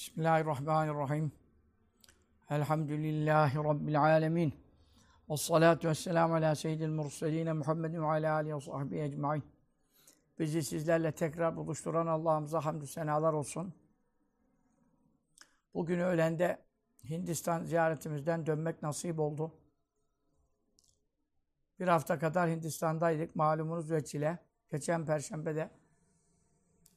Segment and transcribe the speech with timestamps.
[0.00, 1.32] Bismillahirrahmanirrahim.
[2.50, 4.54] Elhamdülillahi Rabbil alemin.
[5.30, 9.42] Ve salatu ve selamu ala seyyidil murseline Muhammedin ve ala alihi ve sahbihi ecmain.
[10.38, 13.74] Bizi sizlerle tekrar buluşturan Allah'ımıza hamdü senalar olsun.
[15.74, 16.58] Bugün öğlende
[17.08, 19.54] Hindistan ziyaretimizden dönmek nasip oldu.
[21.80, 24.38] Bir hafta kadar Hindistan'daydık malumunuz veçile.
[24.70, 25.70] Geçen perşembede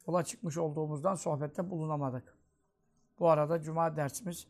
[0.07, 2.42] yola çıkmış olduğumuzdan sohbette bulunamadık.
[3.23, 4.47] Bu arada cuma dersimiz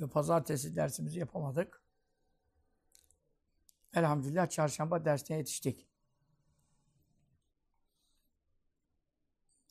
[0.00, 1.82] ve pazartesi dersimizi yapamadık.
[3.94, 5.88] Elhamdülillah çarşamba dersine yetiştik.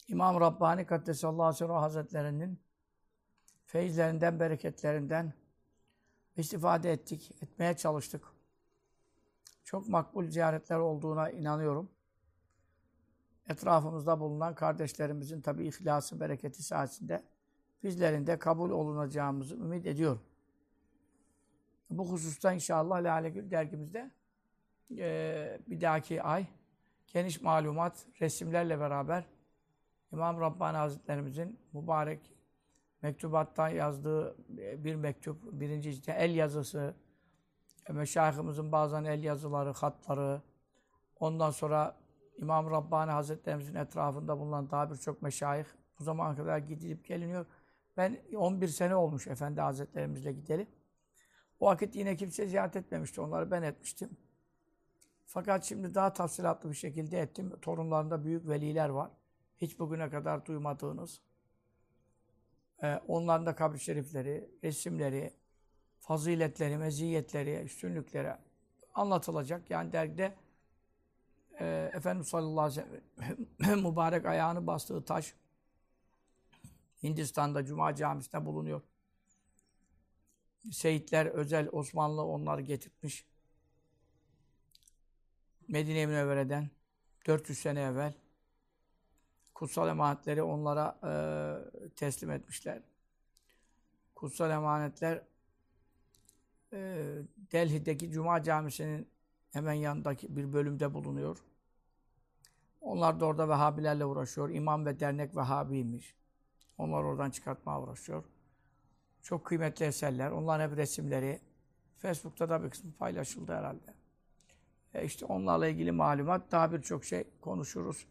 [0.08, 2.60] İmam Rabbani Kaddesallahu aleyhi ve Hazretleri'nin
[3.66, 5.34] feyizlerinden, bereketlerinden
[6.38, 8.34] istifade ettik, etmeye çalıştık.
[9.64, 11.95] Çok makbul ziyaretler olduğuna inanıyorum.
[13.50, 17.24] Etrafımızda bulunan kardeşlerimizin tabi ihlası, bereketi sayesinde
[17.84, 20.22] bizlerin de kabul olunacağımızı ümit ediyorum.
[21.90, 24.12] Bu hususta inşallah Lale dergimizde
[24.98, 26.46] e, bir dahaki ay
[27.08, 29.26] geniş malumat, resimlerle beraber
[30.12, 32.32] İmam Rabbani Hazretlerimizin mübarek
[33.02, 34.36] mektubattan yazdığı
[34.84, 36.96] bir mektup, birinci işte el yazısı,
[37.90, 40.42] meşayihimizin bazen el yazıları, hatları,
[41.20, 41.96] ondan sonra
[42.38, 45.66] İmam Rabbani Hazretlerimizin etrafında bulunan daha birçok meşayih
[46.00, 47.46] bu zamana kadar gidilip geliniyor.
[47.98, 50.68] Ben 11 sene olmuş Efendi Hazretlerimizle gidelim.
[51.60, 53.22] O vakit yine kimse ziyaret etmemişti.
[53.22, 54.18] Onları ben etmiştim.
[55.26, 57.60] Fakat şimdi daha tafsilatlı bir şekilde ettim.
[57.62, 59.12] Torunlarında büyük veliler var.
[59.58, 61.22] Hiç bugüne kadar duymadığınız.
[62.84, 65.34] Ee, onların da kabri şerifleri, resimleri,
[66.00, 68.34] faziletleri, meziyetleri, üstünlükleri
[68.94, 69.70] anlatılacak.
[69.70, 70.36] Yani dergide
[71.60, 73.02] e, Efendimiz sallallahu aleyhi ve
[73.64, 75.34] sellem mübarek ayağını bastığı taş
[77.04, 78.82] Hindistan'da Cuma Camisi'nde bulunuyor.
[80.72, 83.26] Seyitler özel Osmanlı onları getirtmiş.
[85.68, 86.70] Medine-i Münevvere'den
[87.28, 88.14] 400 sene evvel
[89.54, 91.12] kutsal emanetleri onlara e,
[91.90, 92.82] teslim etmişler.
[94.16, 95.24] Kutsal emanetler
[96.74, 96.78] e,
[97.52, 99.15] Delhi'deki Cuma Camisi'nin
[99.56, 101.38] hemen yanındaki bir bölümde bulunuyor.
[102.82, 104.50] Onlar da orada Vehhabilerle uğraşıyor.
[104.50, 106.16] İmam ve dernek Vehhabiymiş.
[106.78, 108.24] Onlar oradan çıkartmaya uğraşıyor.
[109.22, 110.32] Çok kıymetli eserler.
[110.32, 111.42] Onların hep resimleri.
[111.98, 113.94] Facebook'ta da bir kısmı paylaşıldı herhalde.
[114.94, 118.08] E işte onlarla ilgili malumat, daha birçok şey konuşuruz.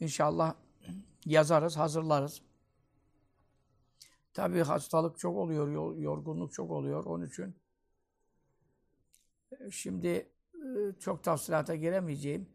[0.00, 0.54] İnşallah
[1.24, 2.42] yazarız, hazırlarız.
[4.32, 7.04] Tabii hastalık çok oluyor, yorgunluk çok oluyor.
[7.04, 7.56] Onun için
[9.70, 10.30] şimdi
[11.00, 12.48] çok tafsilata giremeyeceğim.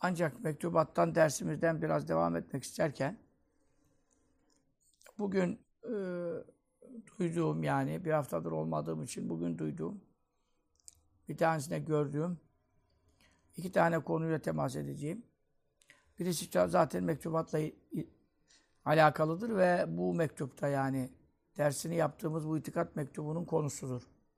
[0.00, 3.18] Ancak mektubattan dersimizden biraz devam etmek isterken
[5.18, 5.94] bugün e,
[7.18, 10.00] duyduğum yani bir haftadır olmadığım için bugün duyduğum
[11.28, 12.38] bir tanesine gördüğüm
[13.56, 15.22] iki tane konuyla temas edeceğim.
[16.18, 17.58] Birisi zaten mektubatla
[18.84, 21.10] alakalıdır ve bu mektupta yani
[21.56, 24.02] dersini yaptığımız bu itikat mektubunun konusudur.